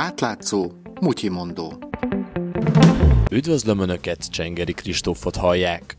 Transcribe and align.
Átlátszó, 0.00 0.70
mutyimondó. 1.00 1.72
Üdvözlöm 3.30 3.78
Önöket, 3.78 4.30
Csengeri 4.30 4.72
Kristófot 4.72 5.36
hallják. 5.36 5.96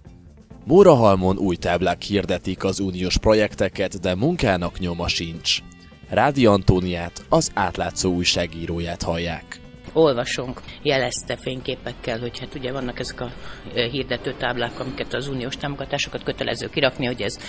Mórahalmon 0.66 1.38
új 1.38 1.56
táblák 1.56 2.02
hirdetik 2.02 2.64
az 2.64 2.80
uniós 2.80 3.18
projekteket, 3.18 4.00
de 4.00 4.16
munkának 4.16 4.80
nyoma 4.80 5.08
sincs. 5.08 5.58
Rádi 6.10 6.46
Antóniát, 6.46 7.26
az 7.30 7.52
átlátszó 7.54 8.14
újságíróját 8.14 9.04
hallják 9.04 9.60
olvasónk 9.94 10.62
jelezte 10.82 11.36
fényképekkel, 11.36 12.20
hogy 12.20 12.40
hát 12.40 12.56
ugye 12.56 12.72
vannak 12.72 13.00
ezek 13.00 13.22
a 13.22 13.32
e, 13.76 13.90
hirdető 13.90 14.34
táblák, 14.38 14.80
amiket 14.80 15.14
az 15.14 15.28
uniós 15.28 15.58
támogatásokat 15.58 16.24
kötelező 16.24 16.70
kirakni, 16.70 17.06
hogy 17.06 17.22
ez 17.22 17.40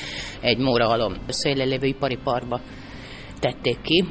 egy 0.41 0.59
mórahalom 0.59 1.15
szélen 1.29 1.69
lévő 1.69 1.87
ipari 1.87 2.17
parkba 2.17 2.61
tették 3.41 3.81
ki, 3.81 4.05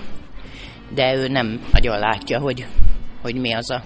de 0.93 1.15
ő 1.15 1.27
nem 1.27 1.67
nagyon 1.71 1.99
látja, 1.99 2.39
hogy, 2.39 2.65
hogy 3.21 3.35
mi 3.35 3.53
az 3.53 3.69
a 3.69 3.83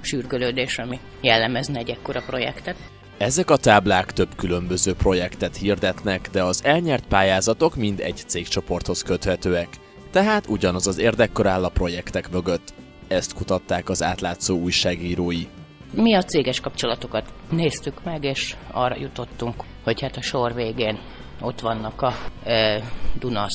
sürgölődés, 0.00 0.78
ami 0.78 0.98
jellemezne 1.20 1.78
egy 1.78 1.90
ekkora 1.90 2.22
projektet. 2.26 2.76
Ezek 3.18 3.50
a 3.50 3.56
táblák 3.56 4.12
több 4.12 4.34
különböző 4.36 4.94
projektet 4.94 5.56
hirdetnek, 5.56 6.28
de 6.32 6.42
az 6.42 6.64
elnyert 6.64 7.06
pályázatok 7.06 7.76
mind 7.76 8.00
egy 8.00 8.22
cégcsoporthoz 8.26 9.02
köthetőek, 9.02 9.68
tehát 10.10 10.46
ugyanaz 10.48 10.86
az 10.86 10.98
érdekkör 10.98 11.46
áll 11.46 11.64
a 11.64 11.68
projektek 11.68 12.30
mögött. 12.30 12.74
Ezt 13.08 13.34
kutatták 13.34 13.88
az 13.88 14.02
átlátszó 14.02 14.58
újságírói. 14.58 15.46
Mi 15.92 16.14
a 16.14 16.22
céges 16.22 16.60
kapcsolatokat 16.60 17.32
néztük 17.50 18.04
meg, 18.04 18.24
és 18.24 18.56
arra 18.70 18.96
jutottunk, 18.98 19.64
hogy 19.84 20.00
hát 20.00 20.16
a 20.16 20.22
sor 20.22 20.54
végén 20.54 20.98
ott 21.40 21.60
vannak 21.60 22.02
a 22.02 22.14
e, 22.44 22.82
Duna 23.18 23.46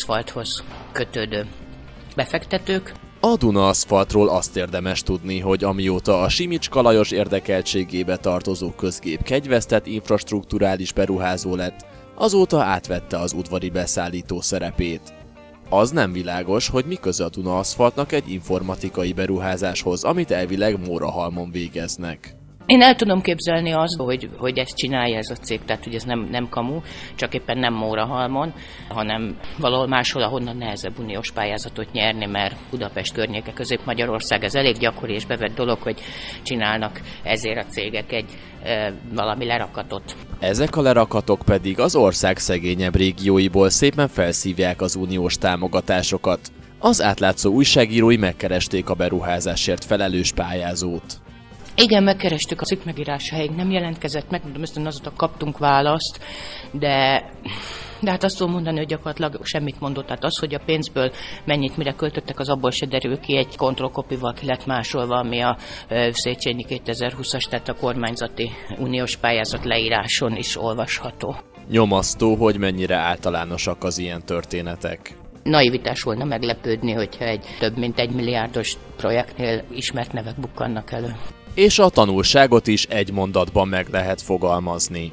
kötődő 0.92 1.46
befektetők, 2.18 2.94
a 3.20 3.36
Duna 3.36 3.68
aszfaltról 3.68 4.30
azt 4.30 4.56
érdemes 4.56 5.04
tudni, 5.04 5.40
hogy 5.40 5.64
amióta 5.64 6.22
a 6.22 6.30
Simicska 6.30 6.82
Lajos 6.82 7.12
érdekeltségébe 7.12 8.18
tartozó 8.18 8.72
közgép 8.72 9.24
kegyvesztett 9.24 9.86
infrastruktúrális 9.86 10.94
beruházó 10.94 11.56
lett, 11.56 11.86
azóta 12.16 12.64
átvette 12.64 13.18
az 13.20 13.34
udvari 13.34 13.70
beszállító 13.70 14.42
szerepét. 14.42 15.14
Az 15.70 15.92
nem 15.92 16.12
világos, 16.12 16.70
hogy 16.70 16.86
mi 16.86 16.96
köze 16.96 17.24
a 17.24 17.30
Duna 17.30 17.58
aszfaltnak 17.58 18.12
egy 18.12 18.32
informatikai 18.32 19.14
beruházáshoz, 19.14 20.04
amit 20.04 20.32
elvileg 20.32 20.88
Mórahalmon 20.88 21.52
végeznek. 21.52 22.37
Én 22.68 22.82
el 22.82 22.96
tudom 22.96 23.22
képzelni 23.22 23.72
azt, 23.72 23.96
hogy, 23.98 24.30
hogy 24.38 24.58
ezt 24.58 24.76
csinálja 24.76 25.18
ez 25.18 25.30
a 25.30 25.36
cég, 25.36 25.60
tehát 25.66 25.84
hogy 25.84 25.96
ez 25.96 26.04
nem, 26.04 26.28
nem 26.32 26.50
kamu, 26.50 26.82
csak 27.16 27.34
éppen 27.34 27.58
nem 27.58 27.74
Mórahalmon, 27.74 28.54
hanem 28.90 29.38
valahol 29.58 29.88
máshol, 29.88 30.22
ahonnan 30.22 30.58
nehezebb 30.58 31.00
uniós 31.00 31.32
pályázatot 31.32 31.92
nyerni, 31.92 32.26
mert 32.26 32.56
Budapest 32.70 33.14
környéke, 33.14 33.54
Közép-Magyarország, 33.54 34.44
ez 34.44 34.56
elég 34.56 34.78
gyakori 34.78 35.14
és 35.14 35.26
bevett 35.26 35.56
dolog, 35.56 35.78
hogy 35.82 36.02
csinálnak 36.44 37.02
ezért 37.24 37.66
a 37.66 37.70
cégek 37.70 38.12
egy 38.12 38.26
e, 38.64 38.94
valami 39.14 39.46
lerakatot. 39.46 40.16
Ezek 40.40 40.76
a 40.76 40.82
lerakatok 40.82 41.42
pedig 41.46 41.80
az 41.80 41.96
ország 41.96 42.38
szegényebb 42.38 42.96
régióiból 42.96 43.70
szépen 43.70 44.08
felszívják 44.08 44.82
az 44.82 44.96
uniós 44.96 45.38
támogatásokat. 45.38 46.40
Az 46.80 47.02
átlátszó 47.02 47.52
újságírói 47.52 48.18
megkeresték 48.18 48.90
a 48.90 48.94
beruházásért 48.94 49.86
felelős 49.86 50.32
pályázót. 50.32 51.26
Igen, 51.82 52.04
megkerestük 52.04 52.62
a 52.62 52.66
cikk 52.66 52.84
megírásáig, 52.84 53.52
nem 53.52 53.72
jelentkezett 53.72 54.30
meg, 54.30 54.44
mondom, 54.44 54.62
ezt 54.62 54.78
azóta 54.78 55.12
kaptunk 55.16 55.58
választ, 55.58 56.20
de, 56.72 57.26
de 58.00 58.12
hát 58.12 58.24
azt 58.24 58.38
tudom 58.38 58.54
mondani, 58.54 58.78
hogy 58.78 58.88
gyakorlatilag 58.88 59.46
semmit 59.46 59.80
mondott. 59.80 60.06
Tehát 60.06 60.24
az, 60.24 60.38
hogy 60.38 60.54
a 60.54 60.62
pénzből 60.66 61.12
mennyit 61.46 61.78
mire 61.78 61.92
költöttek, 61.92 62.40
az 62.40 62.50
abból 62.50 62.72
se 62.72 62.86
derül 62.86 63.20
ki, 63.20 63.38
egy 63.38 63.56
kontrollkopival 63.56 64.34
ki 64.34 64.46
lett 64.46 64.66
másolva, 64.66 65.18
ami 65.18 65.42
a 65.42 65.58
Széchenyi 66.12 66.66
2020-as, 66.70 67.50
tehát 67.50 67.70
a 67.70 67.76
kormányzati 67.76 68.52
uniós 68.80 69.16
pályázat 69.16 69.66
leíráson 69.66 70.36
is 70.36 70.58
olvasható. 70.58 71.36
Nyomasztó, 71.70 72.36
hogy 72.36 72.58
mennyire 72.58 72.96
általánosak 72.96 73.84
az 73.84 73.98
ilyen 73.98 74.26
történetek 74.26 75.18
naivitás 75.50 76.02
volna 76.02 76.24
meglepődni, 76.24 76.92
hogyha 76.92 77.26
egy 77.26 77.46
több 77.60 77.78
mint 77.78 78.00
egy 78.00 78.10
milliárdos 78.10 78.78
projektnél 78.96 79.64
ismert 79.72 80.12
nevek 80.12 80.40
bukkannak 80.40 80.92
elő 80.92 81.16
és 81.58 81.80
a 81.80 81.90
tanulságot 81.90 82.68
is 82.68 82.84
egy 82.84 83.12
mondatban 83.12 83.68
meg 83.68 83.88
lehet 83.92 84.22
fogalmazni. 84.22 85.12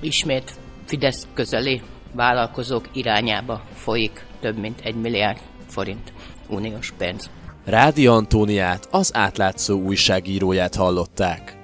Ismét 0.00 0.52
Fidesz 0.84 1.26
közeli 1.34 1.82
vállalkozók 2.12 2.88
irányába 2.92 3.60
folyik 3.74 4.26
több 4.40 4.58
mint 4.58 4.80
egy 4.84 4.94
milliárd 4.94 5.38
forint 5.66 6.12
uniós 6.48 6.92
pénz. 6.98 7.30
Rádi 7.64 8.06
Antóniát, 8.06 8.88
az 8.90 9.10
átlátszó 9.14 9.80
újságíróját 9.80 10.74
hallották. 10.74 11.56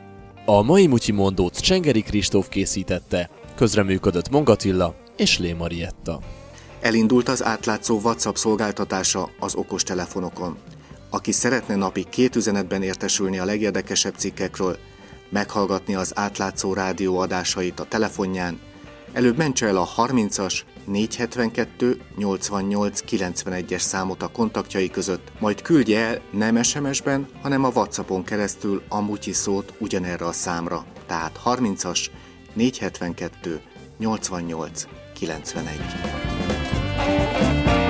A 0.47 0.63
mai 0.63 0.87
Mutyi 0.87 1.13
Mondót 1.13 1.61
Csengeri 1.61 2.03
Kristóf 2.03 2.49
készítette, 2.49 3.31
közreműködött 3.55 4.31
Mongatilla 4.31 4.95
és 5.17 5.39
Lé 5.39 5.53
Marietta. 5.53 6.21
Elindult 6.83 7.29
az 7.29 7.45
átlátszó 7.45 8.01
WhatsApp 8.03 8.35
szolgáltatása 8.35 9.31
az 9.39 9.55
okostelefonokon. 9.55 10.57
Aki 11.11 11.33
szeretne 11.33 11.75
napi 11.75 12.07
két 12.11 12.37
üzenetben 12.37 12.83
értesülni 12.83 13.39
a 13.39 13.45
legérdekesebb 13.45 14.15
cikkekről, 14.17 14.79
meghallgatni 15.29 15.95
az 15.95 16.13
átlátszó 16.15 16.75
rádió 16.75 17.19
adásait 17.19 17.81
a 17.81 17.85
telefonján, 17.85 18.61
előbb 19.13 19.37
mentse 19.37 19.67
el 19.67 19.77
a 19.77 19.89
30-as 19.97 20.61
472 20.85 22.01
88 22.17 23.01
91-es 23.11 23.79
számot 23.79 24.23
a 24.23 24.29
kontaktjai 24.29 24.91
között, 24.91 25.33
majd 25.39 25.63
küldje 25.63 26.01
el 26.01 26.21
nem 26.31 26.63
SMS-ben, 26.63 27.29
hanem 27.43 27.65
a 27.65 27.69
WhatsAppon 27.75 28.25
keresztül 28.25 28.83
a 28.89 29.01
mutyi 29.01 29.33
szót 29.33 29.73
ugyanerre 29.79 30.27
a 30.27 30.33
számra, 30.33 30.85
tehát 31.07 31.41
30-as 31.45 32.07
472 32.55 33.61
88 33.99 34.87
91. 35.15 36.32
Música 37.05 37.82